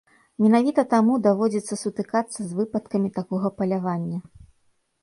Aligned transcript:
Менавіта 0.43 0.85
таму 0.93 1.17
даводзіцца 1.27 1.79
сутыкацца 1.83 2.39
з 2.43 2.51
выпадкамі 2.61 3.09
такога 3.21 3.47
палявання. 3.61 4.17